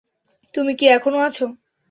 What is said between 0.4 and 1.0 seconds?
তুমি কি